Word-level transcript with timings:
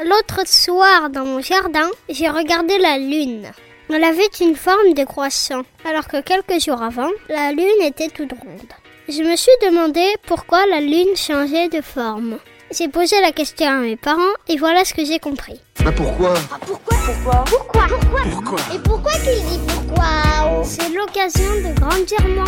L'autre 0.00 0.46
soir, 0.46 1.10
dans 1.10 1.26
mon 1.26 1.42
jardin, 1.42 1.88
j'ai 2.08 2.28
regardé 2.30 2.78
la 2.78 2.96
lune. 2.96 3.50
Elle 3.90 4.04
avait 4.04 4.30
une 4.40 4.56
forme 4.56 4.94
de 4.94 5.04
croissant, 5.04 5.62
alors 5.84 6.08
que 6.08 6.22
quelques 6.22 6.64
jours 6.64 6.82
avant, 6.82 7.10
la 7.28 7.52
lune 7.52 7.82
était 7.82 8.08
toute 8.08 8.32
ronde. 8.32 8.72
Je 9.06 9.22
me 9.22 9.36
suis 9.36 9.52
demandé 9.62 10.02
pourquoi 10.26 10.64
la 10.66 10.80
lune 10.80 11.14
changeait 11.14 11.68
de 11.68 11.82
forme. 11.82 12.38
J'ai 12.70 12.88
posé 12.88 13.20
la 13.20 13.32
question 13.32 13.68
à 13.68 13.74
mes 13.74 13.96
parents 13.96 14.22
et 14.48 14.56
voilà 14.56 14.86
ce 14.86 14.94
que 14.94 15.04
j'ai 15.04 15.18
compris. 15.18 15.60
Bah 15.84 15.92
pourquoi? 15.94 16.32
Ah, 16.50 16.56
pourquoi? 16.66 16.96
Pourquoi? 17.04 17.44
Pourquoi? 17.44 17.86
Pourquoi? 17.88 18.20
Pourquoi? 18.30 18.58
Et 18.74 18.78
pourquoi 18.78 19.12
qu'il 19.12 19.44
dit 19.44 19.60
pourquoi? 19.68 20.64
C'est 20.64 20.88
l'occasion 20.88 21.52
de 21.56 21.78
grandir 21.78 22.20
mon... 22.28 22.44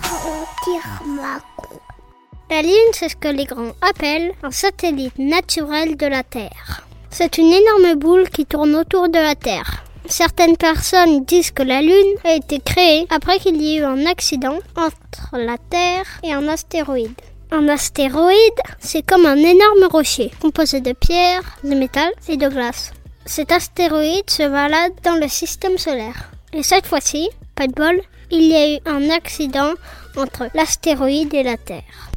Grandir 0.00 0.82
ma 1.06 1.53
La 2.50 2.60
Lune, 2.60 2.92
c'est 2.92 3.08
ce 3.08 3.16
que 3.16 3.28
les 3.28 3.46
grands 3.46 3.72
appellent 3.80 4.32
un 4.42 4.50
satellite 4.50 5.18
naturel 5.18 5.96
de 5.96 6.06
la 6.06 6.22
Terre. 6.22 6.86
C'est 7.10 7.38
une 7.38 7.52
énorme 7.52 7.94
boule 7.98 8.28
qui 8.28 8.44
tourne 8.44 8.74
autour 8.74 9.08
de 9.08 9.18
la 9.18 9.34
Terre. 9.34 9.84
Certaines 10.06 10.56
personnes 10.56 11.24
disent 11.24 11.52
que 11.52 11.62
la 11.62 11.80
Lune 11.80 12.14
a 12.22 12.34
été 12.34 12.60
créée 12.60 13.06
après 13.08 13.38
qu'il 13.38 13.60
y 13.60 13.74
ait 13.74 13.78
eu 13.78 13.84
un 13.84 14.04
accident 14.04 14.58
entre 14.76 15.38
la 15.38 15.56
Terre 15.56 16.04
et 16.22 16.32
un 16.32 16.46
astéroïde. 16.48 17.18
Un 17.50 17.68
astéroïde, 17.68 18.60
c'est 18.78 19.04
comme 19.04 19.24
un 19.24 19.36
énorme 19.36 19.88
rocher 19.90 20.30
composé 20.40 20.80
de 20.80 20.92
pierres, 20.92 21.56
de 21.64 21.74
métal 21.74 22.12
et 22.28 22.36
de 22.36 22.48
glace. 22.48 22.92
Cet 23.24 23.52
astéroïde 23.52 24.28
se 24.28 24.42
balade 24.42 24.92
dans 25.02 25.16
le 25.16 25.28
système 25.28 25.78
solaire. 25.78 26.30
Et 26.52 26.62
cette 26.62 26.86
fois-ci, 26.86 27.30
pas 27.54 27.66
de 27.66 27.72
bol, 27.72 28.00
il 28.30 28.42
y 28.42 28.54
a 28.54 28.74
eu 28.74 28.78
un 28.84 29.08
accident 29.10 29.72
entre 30.16 30.48
l'astéroïde 30.54 31.32
et 31.32 31.42
la 31.42 31.56
Terre. 31.56 32.10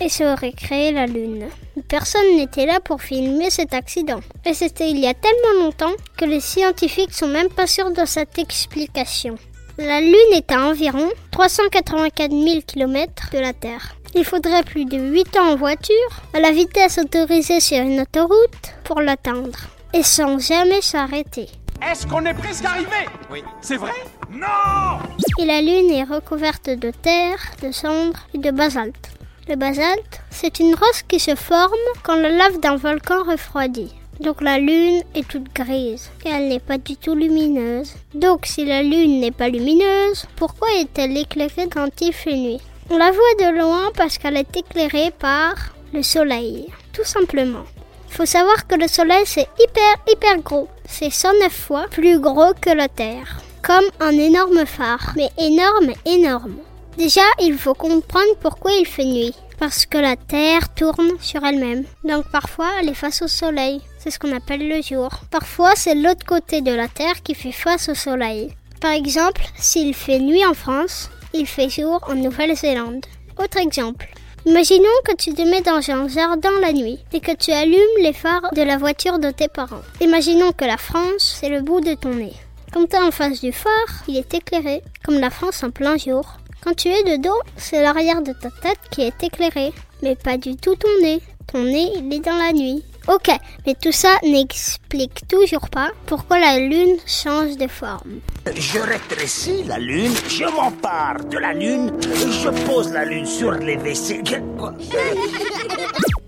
Et 0.00 0.08
ça 0.08 0.32
aurait 0.32 0.52
créé 0.52 0.92
la 0.92 1.06
Lune. 1.06 1.46
Personne 1.88 2.36
n'était 2.36 2.66
là 2.66 2.80
pour 2.80 3.02
filmer 3.02 3.50
cet 3.50 3.74
accident. 3.74 4.20
Et 4.44 4.54
c'était 4.54 4.90
il 4.90 4.98
y 4.98 5.06
a 5.06 5.14
tellement 5.14 5.64
longtemps 5.64 5.94
que 6.16 6.24
les 6.24 6.40
scientifiques 6.40 7.14
sont 7.14 7.28
même 7.28 7.48
pas 7.48 7.66
sûrs 7.66 7.90
de 7.90 8.04
cette 8.04 8.38
explication. 8.38 9.36
La 9.78 10.00
Lune 10.00 10.32
est 10.34 10.50
à 10.52 10.62
environ 10.62 11.08
384 11.30 12.30
000 12.30 12.60
km 12.66 13.30
de 13.32 13.38
la 13.38 13.52
Terre. 13.52 13.94
Il 14.14 14.24
faudrait 14.24 14.62
plus 14.62 14.84
de 14.86 14.98
8 14.98 15.36
ans 15.36 15.52
en 15.52 15.56
voiture, 15.56 16.22
à 16.34 16.40
la 16.40 16.50
vitesse 16.50 16.98
autorisée 16.98 17.60
sur 17.60 17.78
une 17.78 18.00
autoroute, 18.00 18.74
pour 18.84 19.00
l'atteindre. 19.00 19.58
Et 19.92 20.02
sans 20.02 20.38
jamais 20.38 20.80
s'arrêter. 20.80 21.48
Est-ce 21.80 22.06
qu'on 22.06 22.24
est 22.26 22.34
presque 22.34 22.64
arrivé? 22.64 23.06
Oui. 23.30 23.42
C'est 23.60 23.76
vrai? 23.76 23.92
Non 24.30 24.98
Et 25.40 25.44
la 25.44 25.60
Lune 25.60 25.92
est 25.92 26.02
recouverte 26.02 26.68
de 26.68 26.90
terre, 26.90 27.38
de 27.62 27.70
cendres 27.70 28.26
et 28.34 28.38
de 28.38 28.50
basalte. 28.50 29.10
Le 29.48 29.54
basalte, 29.54 30.20
c'est 30.30 30.58
une 30.58 30.74
roche 30.74 31.04
qui 31.06 31.20
se 31.20 31.36
forme 31.36 31.70
quand 32.02 32.16
la 32.16 32.30
lave 32.30 32.58
d'un 32.58 32.74
volcan 32.74 33.22
refroidit. 33.22 33.94
Donc 34.18 34.40
la 34.40 34.58
Lune 34.58 35.00
est 35.14 35.28
toute 35.28 35.54
grise 35.54 36.10
et 36.26 36.30
elle 36.30 36.48
n'est 36.48 36.58
pas 36.58 36.76
du 36.76 36.96
tout 36.96 37.14
lumineuse. 37.14 37.94
Donc 38.14 38.46
si 38.46 38.64
la 38.64 38.82
Lune 38.82 39.20
n'est 39.20 39.30
pas 39.30 39.48
lumineuse, 39.48 40.26
pourquoi 40.34 40.66
est-elle 40.80 41.16
éclairée 41.16 41.68
quand 41.72 42.00
il 42.00 42.12
fait 42.12 42.34
nuit? 42.34 42.60
On 42.90 42.98
la 42.98 43.12
voit 43.12 43.34
de 43.38 43.58
loin 43.60 43.92
parce 43.96 44.18
qu'elle 44.18 44.38
est 44.38 44.56
éclairée 44.56 45.12
par 45.16 45.54
le 45.92 46.02
Soleil, 46.02 46.66
tout 46.92 47.04
simplement. 47.04 47.64
Faut 48.08 48.26
savoir 48.26 48.66
que 48.66 48.74
le 48.74 48.88
Soleil 48.88 49.22
c'est 49.24 49.46
hyper 49.60 49.94
hyper 50.10 50.38
gros. 50.38 50.68
C'est 50.88 51.10
109 51.10 51.52
fois 51.52 51.86
plus 51.92 52.18
gros 52.18 52.54
que 52.60 52.70
la 52.70 52.88
Terre. 52.88 53.40
Comme 53.62 53.84
un 54.00 54.12
énorme 54.12 54.64
phare, 54.66 55.12
mais 55.16 55.30
énorme 55.38 55.92
énorme. 56.06 56.56
Déjà, 56.96 57.22
il 57.40 57.56
faut 57.58 57.74
comprendre 57.74 58.34
pourquoi 58.40 58.72
il 58.72 58.86
fait 58.86 59.04
nuit. 59.04 59.34
Parce 59.58 59.86
que 59.86 59.98
la 59.98 60.16
Terre 60.16 60.72
tourne 60.74 61.12
sur 61.20 61.44
elle-même. 61.44 61.84
Donc 62.04 62.24
parfois, 62.30 62.68
elle 62.80 62.88
est 62.88 62.94
face 62.94 63.22
au 63.22 63.28
Soleil. 63.28 63.80
C'est 63.98 64.10
ce 64.10 64.18
qu'on 64.18 64.34
appelle 64.34 64.68
le 64.68 64.80
jour. 64.82 65.10
Parfois, 65.30 65.72
c'est 65.74 65.94
l'autre 65.94 66.24
côté 66.24 66.60
de 66.60 66.72
la 66.72 66.88
Terre 66.88 67.22
qui 67.22 67.34
fait 67.34 67.52
face 67.52 67.88
au 67.88 67.94
Soleil. 67.94 68.54
Par 68.80 68.92
exemple, 68.92 69.42
s'il 69.56 69.94
fait 69.94 70.20
nuit 70.20 70.46
en 70.46 70.54
France, 70.54 71.10
il 71.34 71.46
fait 71.46 71.68
jour 71.68 72.00
en 72.08 72.14
Nouvelle-Zélande. 72.14 73.04
Autre 73.36 73.58
exemple. 73.58 74.08
Imaginons 74.46 74.84
que 75.04 75.16
tu 75.16 75.34
te 75.34 75.42
mets 75.42 75.60
dans 75.60 75.90
un 75.90 76.08
jardin 76.08 76.52
la 76.60 76.72
nuit 76.72 77.00
et 77.12 77.20
que 77.20 77.34
tu 77.34 77.50
allumes 77.50 77.98
les 78.00 78.12
phares 78.12 78.52
de 78.54 78.62
la 78.62 78.78
voiture 78.78 79.18
de 79.18 79.30
tes 79.30 79.48
parents. 79.48 79.82
Imaginons 80.00 80.52
que 80.52 80.64
la 80.64 80.76
France, 80.76 81.36
c'est 81.40 81.48
le 81.48 81.60
bout 81.60 81.80
de 81.80 81.94
ton 81.94 82.14
nez. 82.14 82.32
Quand 82.72 82.86
tu 82.86 82.96
es 82.96 82.98
en 82.98 83.10
face 83.10 83.40
du 83.40 83.52
phare, 83.52 84.04
il 84.08 84.16
est 84.16 84.34
éclairé, 84.34 84.82
comme 85.04 85.18
la 85.18 85.30
France 85.30 85.62
en 85.62 85.70
plein 85.70 85.96
jour. 85.96 86.24
Quand 86.62 86.74
tu 86.74 86.88
es 86.88 87.02
de 87.04 87.22
dos, 87.22 87.40
c'est 87.56 87.82
l'arrière 87.82 88.20
de 88.20 88.32
ta 88.32 88.50
tête 88.50 88.78
qui 88.90 89.02
est 89.02 89.22
éclairé, 89.22 89.72
mais 90.02 90.16
pas 90.16 90.36
du 90.36 90.56
tout 90.56 90.74
ton 90.74 90.88
nez. 91.00 91.20
Ton 91.50 91.62
nez, 91.62 91.90
il 91.96 92.12
est 92.12 92.20
dans 92.20 92.36
la 92.36 92.52
nuit. 92.52 92.84
Ok, 93.08 93.30
mais 93.66 93.74
tout 93.74 93.92
ça 93.92 94.18
n'explique 94.22 95.26
toujours 95.28 95.70
pas 95.70 95.88
pourquoi 96.04 96.38
la 96.38 96.58
Lune 96.58 96.96
change 97.06 97.56
de 97.56 97.66
forme. 97.66 98.20
Je 98.54 98.78
rétrécis 98.80 99.64
la 99.64 99.78
lune, 99.78 100.12
je 100.28 100.44
m'empare 100.44 101.24
de 101.24 101.38
la 101.38 101.54
lune, 101.54 101.92
je 102.02 102.50
pose 102.66 102.92
la 102.92 103.06
lune 103.06 103.24
sur 103.24 103.52
les 103.52 103.76
WC. 103.76 104.22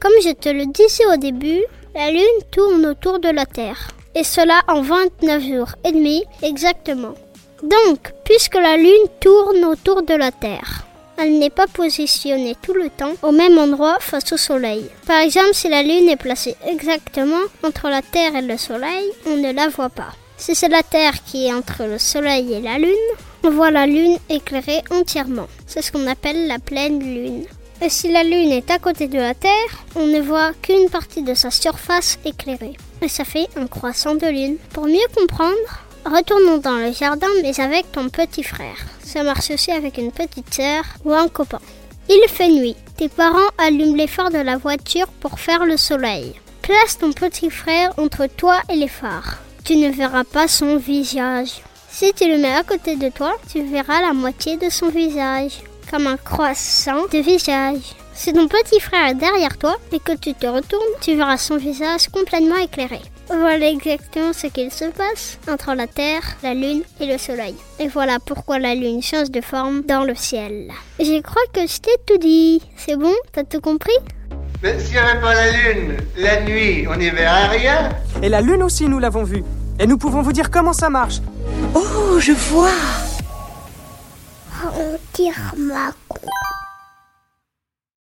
Comme 0.00 0.12
je 0.24 0.32
te 0.32 0.48
le 0.48 0.72
disais 0.72 1.04
au 1.12 1.16
début, 1.18 1.60
la 1.94 2.10
Lune 2.10 2.40
tourne 2.50 2.86
autour 2.86 3.18
de 3.18 3.28
la 3.28 3.44
Terre. 3.44 3.88
Et 4.14 4.24
cela 4.24 4.62
en 4.68 4.82
29 4.82 5.42
jours 5.42 5.72
et 5.84 5.92
demi 5.92 6.24
exactement. 6.42 7.14
Donc, 7.62 8.12
puisque 8.24 8.54
la 8.54 8.76
Lune 8.76 9.08
tourne 9.20 9.64
autour 9.64 10.02
de 10.02 10.14
la 10.14 10.32
Terre, 10.32 10.86
elle 11.18 11.38
n'est 11.38 11.50
pas 11.50 11.66
positionnée 11.66 12.56
tout 12.62 12.72
le 12.72 12.88
temps 12.88 13.12
au 13.22 13.30
même 13.30 13.58
endroit 13.58 13.98
face 14.00 14.32
au 14.32 14.36
Soleil. 14.38 14.86
Par 15.06 15.20
exemple, 15.20 15.52
si 15.52 15.68
la 15.68 15.82
Lune 15.82 16.08
est 16.08 16.16
placée 16.16 16.56
exactement 16.66 17.42
entre 17.62 17.88
la 17.88 18.00
Terre 18.00 18.34
et 18.34 18.42
le 18.42 18.56
Soleil, 18.56 19.04
on 19.26 19.36
ne 19.36 19.52
la 19.52 19.68
voit 19.68 19.90
pas. 19.90 20.12
Si 20.38 20.54
c'est 20.54 20.68
la 20.68 20.82
Terre 20.82 21.22
qui 21.24 21.46
est 21.46 21.52
entre 21.52 21.84
le 21.84 21.98
Soleil 21.98 22.54
et 22.54 22.62
la 22.62 22.78
Lune, 22.78 22.88
on 23.44 23.50
voit 23.50 23.70
la 23.70 23.86
Lune 23.86 24.16
éclairée 24.30 24.82
entièrement. 24.90 25.48
C'est 25.66 25.82
ce 25.82 25.92
qu'on 25.92 26.06
appelle 26.06 26.46
la 26.46 26.58
pleine 26.58 27.00
Lune. 27.00 27.44
Et 27.82 27.90
si 27.90 28.10
la 28.10 28.24
Lune 28.24 28.52
est 28.52 28.70
à 28.70 28.78
côté 28.78 29.06
de 29.06 29.18
la 29.18 29.34
Terre, 29.34 29.50
on 29.96 30.06
ne 30.06 30.20
voit 30.20 30.52
qu'une 30.62 30.88
partie 30.88 31.22
de 31.22 31.34
sa 31.34 31.50
surface 31.50 32.18
éclairée. 32.24 32.76
Et 33.02 33.08
ça 33.08 33.24
fait 33.24 33.48
un 33.56 33.66
croissant 33.66 34.14
de 34.14 34.26
Lune. 34.26 34.56
Pour 34.72 34.86
mieux 34.86 34.98
comprendre, 35.16 35.54
retournons 36.04 36.58
dans 36.58 36.76
le 36.76 36.92
jardin 36.92 37.28
mais 37.42 37.58
avec 37.60 37.90
ton 37.92 38.08
petit 38.08 38.42
frère. 38.42 38.76
Ça 39.02 39.22
marche 39.22 39.50
aussi 39.50 39.70
avec 39.72 39.98
une 39.98 40.12
petite 40.12 40.52
sœur 40.52 40.84
ou 41.04 41.12
un 41.12 41.28
copain. 41.28 41.60
Il 42.08 42.22
fait 42.28 42.48
nuit. 42.48 42.76
Tes 42.96 43.08
parents 43.08 43.38
allument 43.58 43.94
les 43.94 44.06
phares 44.06 44.30
de 44.30 44.38
la 44.38 44.56
voiture 44.56 45.06
pour 45.06 45.38
faire 45.38 45.64
le 45.64 45.76
soleil. 45.76 46.34
Place 46.62 46.98
ton 46.98 47.12
petit 47.12 47.50
frère 47.50 47.92
entre 47.98 48.26
toi 48.26 48.60
et 48.68 48.76
les 48.76 48.88
phares. 48.88 49.38
Tu 49.64 49.76
ne 49.76 49.90
verras 49.90 50.24
pas 50.24 50.48
son 50.48 50.76
visage. 50.76 51.62
Si 51.90 52.12
tu 52.12 52.28
le 52.28 52.38
mets 52.38 52.52
à 52.52 52.62
côté 52.62 52.96
de 52.96 53.08
toi, 53.08 53.32
tu 53.50 53.62
verras 53.62 54.00
la 54.00 54.12
moitié 54.12 54.56
de 54.56 54.70
son 54.70 54.88
visage, 54.88 55.62
comme 55.90 56.06
un 56.06 56.16
croissant 56.16 57.06
de 57.12 57.18
visage. 57.18 57.94
Si 58.22 58.34
ton 58.34 58.48
petit 58.48 58.80
frère 58.80 59.06
est 59.08 59.14
derrière 59.14 59.56
toi 59.56 59.78
et 59.92 59.98
que 59.98 60.12
tu 60.12 60.34
te 60.34 60.46
retournes, 60.46 60.94
tu 61.00 61.16
verras 61.16 61.38
son 61.38 61.56
visage 61.56 62.10
complètement 62.10 62.58
éclairé. 62.58 63.00
Voilà 63.28 63.70
exactement 63.70 64.34
ce 64.34 64.46
qu'il 64.48 64.70
se 64.70 64.84
passe 64.84 65.38
entre 65.50 65.72
la 65.72 65.86
Terre, 65.86 66.20
la 66.42 66.52
Lune 66.52 66.82
et 67.00 67.06
le 67.06 67.16
Soleil. 67.16 67.54
Et 67.78 67.88
voilà 67.88 68.18
pourquoi 68.18 68.58
la 68.58 68.74
Lune 68.74 69.02
change 69.02 69.30
de 69.30 69.40
forme 69.40 69.80
dans 69.88 70.04
le 70.04 70.14
ciel. 70.14 70.70
Je 70.98 71.18
crois 71.22 71.40
que 71.54 71.62
je 71.66 71.78
t'ai 71.78 71.96
tout 72.06 72.18
dit. 72.18 72.60
C'est 72.76 72.96
bon? 72.96 73.14
T'as 73.32 73.44
tout 73.44 73.62
compris? 73.62 73.96
Mais 74.62 74.78
s'il 74.78 74.92
n'y 74.92 74.98
avait 74.98 75.18
pas 75.18 75.32
la 75.32 75.50
lune, 75.52 75.96
la 76.18 76.42
nuit, 76.42 76.86
on 76.88 76.96
n'y 76.96 77.08
verrait 77.08 77.56
rien. 77.56 77.88
Et 78.22 78.28
la 78.28 78.42
lune 78.42 78.62
aussi, 78.62 78.86
nous 78.86 78.98
l'avons 78.98 79.24
vue. 79.24 79.44
Et 79.78 79.86
nous 79.86 79.96
pouvons 79.96 80.20
vous 80.20 80.34
dire 80.34 80.50
comment 80.50 80.74
ça 80.74 80.90
marche. 80.90 81.20
Oh, 81.74 82.18
je 82.18 82.32
vois 82.32 82.68
Oh, 84.62 84.98
Grandir 85.14 85.34
ma 85.56 85.92